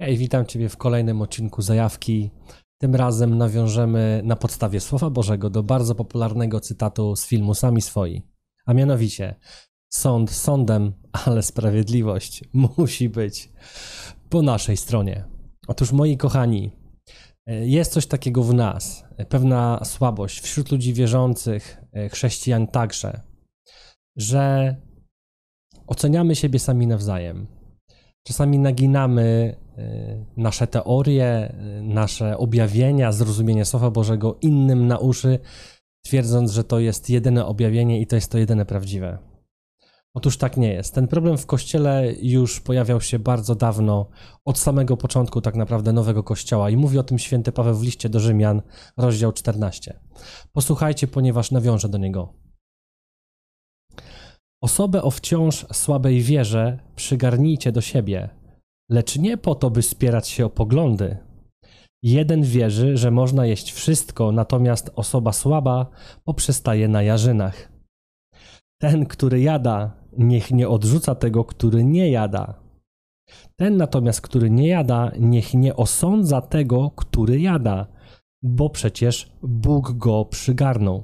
Hej, 0.00 0.16
witam 0.16 0.46
Ciebie 0.46 0.68
w 0.68 0.76
kolejnym 0.76 1.22
odcinku 1.22 1.62
Zajawki. 1.62 2.30
Tym 2.80 2.94
razem 2.94 3.38
nawiążemy 3.38 4.20
na 4.24 4.36
podstawie 4.36 4.80
Słowa 4.80 5.10
Bożego 5.10 5.50
do 5.50 5.62
bardzo 5.62 5.94
popularnego 5.94 6.60
cytatu 6.60 7.16
z 7.16 7.26
filmu 7.26 7.54
Sami 7.54 7.82
Swoi. 7.82 8.22
A 8.66 8.74
mianowicie, 8.74 9.34
sąd 9.92 10.30
sądem, 10.30 10.92
ale 11.12 11.42
sprawiedliwość 11.42 12.44
musi 12.78 13.08
być 13.08 13.52
po 14.30 14.42
naszej 14.42 14.76
stronie. 14.76 15.24
Otóż, 15.68 15.92
moi 15.92 16.16
kochani, 16.16 16.70
jest 17.46 17.92
coś 17.92 18.06
takiego 18.06 18.42
w 18.42 18.54
nas, 18.54 19.04
pewna 19.28 19.84
słabość 19.84 20.40
wśród 20.40 20.72
ludzi 20.72 20.94
wierzących, 20.94 21.82
chrześcijan 22.10 22.66
także, 22.66 23.20
że 24.16 24.76
oceniamy 25.86 26.36
siebie 26.36 26.58
sami 26.58 26.86
nawzajem. 26.86 27.55
Czasami 28.26 28.58
naginamy 28.58 29.56
y, 29.78 30.26
nasze 30.36 30.66
teorie, 30.66 31.54
y, 31.78 31.82
nasze 31.82 32.38
objawienia, 32.38 33.12
zrozumienie 33.12 33.64
Słowa 33.64 33.90
Bożego 33.90 34.38
innym 34.42 34.86
na 34.86 34.98
uszy, 34.98 35.38
twierdząc, 36.04 36.52
że 36.52 36.64
to 36.64 36.78
jest 36.78 37.10
jedyne 37.10 37.46
objawienie 37.46 38.00
i 38.00 38.06
to 38.06 38.16
jest 38.16 38.32
to 38.32 38.38
jedyne 38.38 38.66
prawdziwe. 38.66 39.18
Otóż 40.14 40.38
tak 40.38 40.56
nie 40.56 40.72
jest. 40.72 40.94
Ten 40.94 41.08
problem 41.08 41.38
w 41.38 41.46
kościele 41.46 42.12
już 42.22 42.60
pojawiał 42.60 43.00
się 43.00 43.18
bardzo 43.18 43.54
dawno, 43.54 44.08
od 44.44 44.58
samego 44.58 44.96
początku 44.96 45.40
tak 45.40 45.56
naprawdę 45.56 45.92
nowego 45.92 46.22
kościoła 46.22 46.70
i 46.70 46.76
mówi 46.76 46.98
o 46.98 47.02
tym 47.02 47.18
święty 47.18 47.52
Paweł 47.52 47.74
w 47.74 47.82
liście 47.82 48.08
do 48.08 48.20
Rzymian, 48.20 48.62
rozdział 48.96 49.32
14. 49.32 50.00
Posłuchajcie, 50.52 51.06
ponieważ 51.06 51.50
nawiążę 51.50 51.88
do 51.88 51.98
niego. 51.98 52.45
Osobę 54.66 55.02
o 55.02 55.10
wciąż 55.10 55.66
słabej 55.72 56.22
wierze 56.22 56.78
przygarnijcie 56.96 57.72
do 57.72 57.80
siebie, 57.80 58.28
lecz 58.90 59.18
nie 59.18 59.36
po 59.36 59.54
to, 59.54 59.70
by 59.70 59.82
spierać 59.82 60.28
się 60.28 60.46
o 60.46 60.50
poglądy. 60.50 61.16
Jeden 62.02 62.42
wierzy, 62.42 62.96
że 62.96 63.10
można 63.10 63.46
jeść 63.46 63.72
wszystko, 63.72 64.32
natomiast 64.32 64.90
osoba 64.96 65.32
słaba 65.32 65.86
poprzestaje 66.24 66.88
na 66.88 67.02
jarzynach. 67.02 67.72
Ten, 68.80 69.06
który 69.06 69.40
jada, 69.40 69.92
niech 70.18 70.50
nie 70.50 70.68
odrzuca 70.68 71.14
tego, 71.14 71.44
który 71.44 71.84
nie 71.84 72.10
jada. 72.10 72.54
Ten 73.56 73.76
natomiast, 73.76 74.20
który 74.20 74.50
nie 74.50 74.68
jada, 74.68 75.12
niech 75.18 75.54
nie 75.54 75.76
osądza 75.76 76.40
tego, 76.40 76.90
który 76.90 77.40
jada, 77.40 77.86
bo 78.42 78.70
przecież 78.70 79.32
Bóg 79.42 79.92
go 79.92 80.24
przygarnął. 80.24 81.02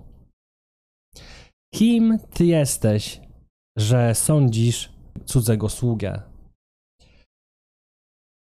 Kim 1.75 2.19
ty 2.35 2.47
jesteś, 2.47 3.22
że 3.77 4.15
sądzisz 4.15 4.93
cudzego 5.25 5.69
sługę. 5.69 6.23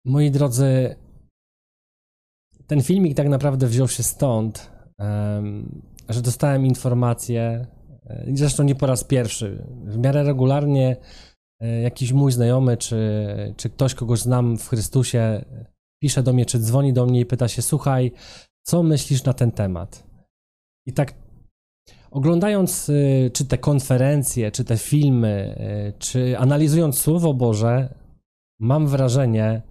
Moi 0.05 0.31
drodzy, 0.31 0.97
ten 2.67 2.83
filmik 2.83 3.17
tak 3.17 3.29
naprawdę 3.29 3.67
wziął 3.67 3.89
się 3.89 4.03
stąd, 4.03 4.71
że 6.09 6.23
dostałem 6.23 6.67
informację, 6.67 7.67
e, 8.07 8.27
zresztą 8.35 8.63
nie 8.63 8.75
po 8.75 8.87
raz 8.87 9.05
pierwszy, 9.05 9.67
w 9.85 9.99
miarę 9.99 10.23
regularnie 10.23 10.97
e, 11.61 11.81
jakiś 11.81 12.13
mój 12.13 12.33
znajomy, 12.33 12.77
czy, 12.77 13.25
czy 13.57 13.71
ktoś, 13.71 13.95
kogoś 13.95 14.21
znam 14.21 14.59
w 14.59 14.69
Chrystusie, 14.69 15.45
pisze 16.03 16.23
do 16.23 16.33
mnie, 16.33 16.47
czy 16.47 16.59
dzwoni 16.59 16.93
do 16.93 17.07
mnie 17.07 17.21
i 17.21 17.27
pyta 17.27 17.49
się, 17.49 17.63
słuchaj, 17.63 18.13
co 18.63 18.83
myślisz 18.83 19.25
na 19.25 19.33
ten 19.33 19.53
temat? 19.53 20.07
I 20.87 20.93
tak 20.93 21.15
Oglądając 22.11 22.89
y, 22.89 23.31
czy 23.35 23.45
te 23.45 23.59
konferencje, 23.59 24.51
czy 24.51 24.65
te 24.65 24.77
filmy, 24.77 25.57
y, 25.95 25.99
czy 25.99 26.39
analizując 26.39 26.99
Słowo 26.99 27.35
Boże, 27.35 27.95
mam 28.61 28.87
wrażenie, 28.87 29.63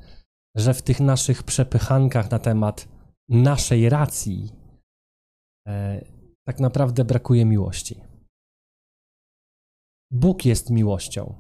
że 0.56 0.73
w 0.73 0.81
tych 0.81 1.00
naszych 1.00 1.44
przepychankach 1.44 2.31
na 2.31 2.40
temat 2.40 2.88
naszej 3.30 3.90
racji 3.90 4.50
e, 5.68 6.06
tak 6.45 6.59
naprawdę 6.59 7.06
brakuje 7.06 7.45
miłości. 7.45 8.02
Bóg 10.12 10.46
jest 10.46 10.69
miłością, 10.69 11.36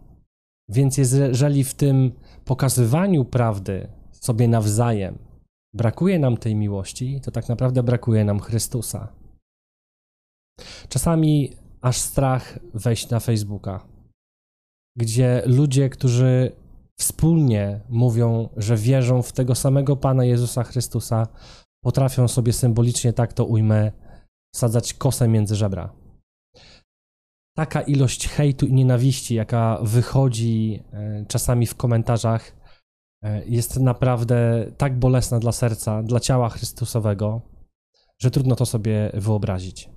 więc 0.69 0.97
jeżeli 0.97 1.63
w 1.63 1.73
tym 1.73 2.11
pokazywaniu 2.45 3.25
prawdy 3.25 3.87
sobie 4.11 4.47
nawzajem 4.47 5.17
brakuje 5.73 6.19
nam 6.19 6.37
tej 6.37 6.55
miłości, 6.55 7.21
to 7.23 7.31
tak 7.31 7.49
naprawdę 7.49 7.83
brakuje 7.83 8.25
nam 8.25 8.39
Chrystusa. 8.39 9.20
Czasami 10.89 11.55
aż 11.81 11.97
strach 11.97 12.59
wejść 12.73 13.09
na 13.09 13.19
Facebooka, 13.19 13.87
gdzie 14.97 15.43
ludzie, 15.45 15.89
którzy 15.89 16.51
wspólnie 16.99 17.79
mówią, 17.89 18.49
że 18.57 18.75
wierzą 18.77 19.21
w 19.21 19.31
tego 19.31 19.55
samego 19.55 19.95
Pana 19.95 20.25
Jezusa 20.25 20.63
Chrystusa, 20.63 21.27
potrafią 21.83 22.27
sobie 22.27 22.53
symbolicznie, 22.53 23.13
tak 23.13 23.33
to 23.33 23.45
ujmę, 23.45 23.91
sadzać 24.55 24.93
kosę 24.93 25.27
między 25.27 25.55
żebra. 25.55 25.93
Taka 27.57 27.81
ilość 27.81 28.27
hejtu 28.27 28.65
i 28.65 28.73
nienawiści, 28.73 29.35
jaka 29.35 29.79
wychodzi 29.81 30.83
e, 30.93 31.25
czasami 31.27 31.67
w 31.67 31.75
komentarzach, 31.75 32.55
e, 33.23 33.45
jest 33.45 33.79
naprawdę 33.79 34.71
tak 34.77 34.99
bolesna 34.99 35.39
dla 35.39 35.51
serca, 35.51 36.03
dla 36.03 36.19
ciała 36.19 36.49
Chrystusowego, 36.49 37.41
że 38.21 38.31
trudno 38.31 38.55
to 38.55 38.65
sobie 38.65 39.11
wyobrazić. 39.13 39.89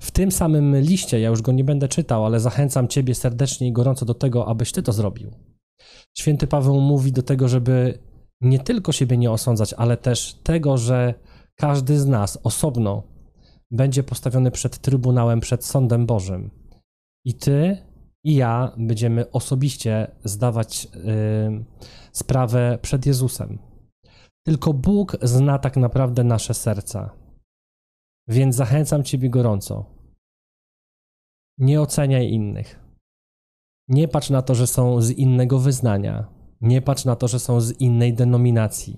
W 0.00 0.10
tym 0.10 0.32
samym 0.32 0.80
liście, 0.80 1.20
ja 1.20 1.28
już 1.28 1.42
go 1.42 1.52
nie 1.52 1.64
będę 1.64 1.88
czytał, 1.88 2.26
ale 2.26 2.40
zachęcam 2.40 2.88
Ciebie 2.88 3.14
serdecznie 3.14 3.68
i 3.68 3.72
gorąco 3.72 4.04
do 4.04 4.14
tego, 4.14 4.48
abyś 4.48 4.72
Ty 4.72 4.82
to 4.82 4.92
zrobił. 4.92 5.30
Święty 6.18 6.46
Paweł 6.46 6.80
mówi 6.80 7.12
do 7.12 7.22
tego, 7.22 7.48
żeby 7.48 7.98
nie 8.40 8.58
tylko 8.58 8.92
siebie 8.92 9.16
nie 9.16 9.30
osądzać, 9.30 9.74
ale 9.74 9.96
też 9.96 10.34
tego, 10.42 10.78
że 10.78 11.14
każdy 11.56 11.98
z 11.98 12.06
nas 12.06 12.38
osobno 12.42 13.02
będzie 13.70 14.02
postawiony 14.02 14.50
przed 14.50 14.78
Trybunałem, 14.78 15.40
przed 15.40 15.64
Sądem 15.64 16.06
Bożym. 16.06 16.50
I 17.24 17.34
Ty 17.34 17.76
i 18.24 18.34
ja 18.34 18.72
będziemy 18.76 19.30
osobiście 19.30 20.10
zdawać 20.24 20.84
yy, 20.84 21.64
sprawę 22.12 22.78
przed 22.82 23.06
Jezusem. 23.06 23.58
Tylko 24.46 24.72
Bóg 24.72 25.16
zna 25.22 25.58
tak 25.58 25.76
naprawdę 25.76 26.24
nasze 26.24 26.54
serca. 26.54 27.21
Więc 28.32 28.56
zachęcam 28.56 29.04
Ciebie 29.04 29.30
gorąco. 29.30 29.84
Nie 31.58 31.80
oceniaj 31.80 32.30
innych. 32.30 32.80
Nie 33.88 34.08
patrz 34.08 34.30
na 34.30 34.42
to, 34.42 34.54
że 34.54 34.66
są 34.66 35.00
z 35.00 35.10
innego 35.10 35.58
wyznania. 35.58 36.28
Nie 36.60 36.82
patrz 36.82 37.04
na 37.04 37.16
to, 37.16 37.28
że 37.28 37.38
są 37.38 37.60
z 37.60 37.80
innej 37.80 38.14
denominacji. 38.14 38.96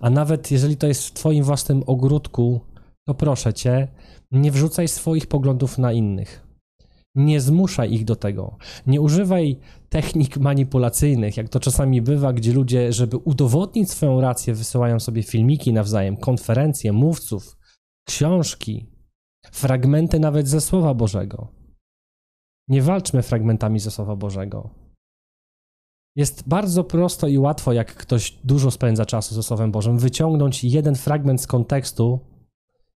A 0.00 0.10
nawet 0.10 0.50
jeżeli 0.50 0.76
to 0.76 0.86
jest 0.86 1.06
w 1.06 1.12
Twoim 1.12 1.44
własnym 1.44 1.82
ogródku, 1.86 2.60
to 3.06 3.14
proszę 3.14 3.54
Cię, 3.54 3.88
nie 4.30 4.50
wrzucaj 4.50 4.88
swoich 4.88 5.26
poglądów 5.26 5.78
na 5.78 5.92
innych. 5.92 6.46
Nie 7.14 7.40
zmuszaj 7.40 7.92
ich 7.92 8.04
do 8.04 8.16
tego. 8.16 8.56
Nie 8.86 9.00
używaj 9.00 9.58
technik 9.88 10.36
manipulacyjnych, 10.36 11.36
jak 11.36 11.48
to 11.48 11.60
czasami 11.60 12.02
bywa, 12.02 12.32
gdzie 12.32 12.52
ludzie, 12.52 12.92
żeby 12.92 13.16
udowodnić 13.16 13.90
swoją 13.90 14.20
rację, 14.20 14.54
wysyłają 14.54 15.00
sobie 15.00 15.22
filmiki 15.22 15.72
nawzajem, 15.72 16.16
konferencje, 16.16 16.92
mówców, 16.92 17.61
książki, 18.04 18.86
fragmenty 19.52 20.20
nawet 20.20 20.48
ze 20.48 20.60
Słowa 20.60 20.94
Bożego. 20.94 21.48
Nie 22.68 22.82
walczmy 22.82 23.22
fragmentami 23.22 23.80
ze 23.80 23.90
Słowa 23.90 24.16
Bożego. 24.16 24.70
Jest 26.16 26.48
bardzo 26.48 26.84
prosto 26.84 27.28
i 27.28 27.38
łatwo, 27.38 27.72
jak 27.72 27.94
ktoś 27.94 28.38
dużo 28.44 28.70
spędza 28.70 29.06
czasu 29.06 29.34
ze 29.34 29.42
Słowem 29.42 29.72
Bożym, 29.72 29.98
wyciągnąć 29.98 30.64
jeden 30.64 30.94
fragment 30.94 31.42
z 31.42 31.46
kontekstu 31.46 32.20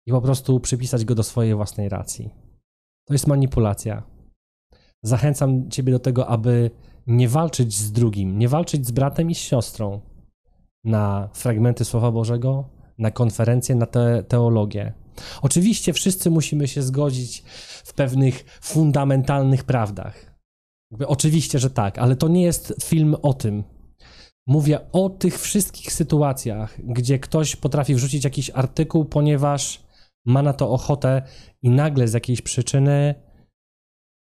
i 0.05 0.11
po 0.11 0.21
prostu 0.21 0.59
przypisać 0.59 1.05
go 1.05 1.15
do 1.15 1.23
swojej 1.23 1.55
własnej 1.55 1.89
racji. 1.89 2.29
To 3.07 3.13
jest 3.13 3.27
manipulacja. 3.27 4.03
Zachęcam 5.03 5.69
Ciebie 5.69 5.93
do 5.93 5.99
tego, 5.99 6.27
aby 6.27 6.71
nie 7.07 7.29
walczyć 7.29 7.73
z 7.73 7.91
drugim, 7.91 8.39
nie 8.39 8.49
walczyć 8.49 8.87
z 8.87 8.91
bratem 8.91 9.31
i 9.31 9.35
z 9.35 9.37
siostrą 9.37 10.01
na 10.83 11.29
fragmenty 11.33 11.85
Słowa 11.85 12.11
Bożego, 12.11 12.69
na 12.97 13.11
konferencję, 13.11 13.75
na 13.75 13.85
te, 13.85 14.23
teologię. 14.23 14.93
Oczywiście 15.41 15.93
wszyscy 15.93 16.29
musimy 16.29 16.67
się 16.67 16.81
zgodzić 16.81 17.43
w 17.83 17.93
pewnych 17.93 18.45
fundamentalnych 18.61 19.63
prawdach. 19.63 20.35
Oczywiście, 21.07 21.59
że 21.59 21.69
tak, 21.69 21.97
ale 21.97 22.15
to 22.15 22.27
nie 22.27 22.43
jest 22.43 22.73
film 22.83 23.15
o 23.21 23.33
tym. 23.33 23.63
Mówię 24.47 24.91
o 24.91 25.09
tych 25.09 25.39
wszystkich 25.39 25.93
sytuacjach, 25.93 26.77
gdzie 26.83 27.19
ktoś 27.19 27.55
potrafi 27.55 27.95
wrzucić 27.95 28.23
jakiś 28.23 28.49
artykuł, 28.49 29.05
ponieważ 29.05 29.83
ma 30.25 30.41
na 30.41 30.53
to 30.53 30.71
ochotę 30.71 31.21
i 31.61 31.69
nagle 31.69 32.07
z 32.07 32.13
jakiejś 32.13 32.41
przyczyny 32.41 33.15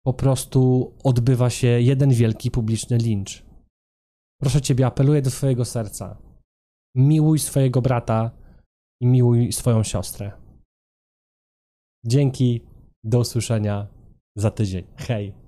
po 0.05 0.13
prostu 0.13 0.91
odbywa 1.03 1.49
się 1.49 1.67
jeden 1.67 2.09
wielki 2.09 2.51
publiczny 2.51 2.97
lincz. 2.97 3.45
Proszę 4.41 4.61
Ciebie, 4.61 4.85
apeluję 4.85 5.21
do 5.21 5.29
Twojego 5.29 5.65
serca. 5.65 6.17
Miłuj 6.95 7.39
swojego 7.39 7.81
brata, 7.81 8.31
i 9.01 9.07
miłuj 9.07 9.53
swoją 9.53 9.83
siostrę. 9.83 10.31
Dzięki, 12.07 12.61
do 13.03 13.19
usłyszenia 13.19 13.87
za 14.35 14.51
tydzień. 14.51 14.83
Hej! 14.97 15.46